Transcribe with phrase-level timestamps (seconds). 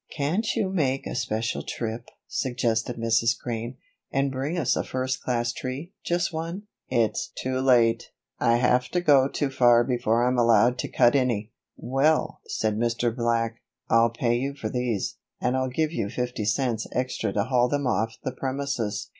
[0.09, 3.37] "Can't you make a special trip," suggested Mrs.
[3.39, 3.77] Crane,
[4.11, 8.09] "and bring us a first class tree just one?" "It's too late.
[8.39, 13.15] I have to go too far before I'm allowed to cut any." "Well," said Mr.
[13.15, 13.61] Black,
[13.91, 17.85] "I'll pay you for these, and I'll give you fifty cents extra to haul them
[17.85, 19.09] off the premises.